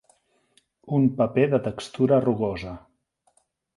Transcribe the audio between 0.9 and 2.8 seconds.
Un paper de textura rugosa.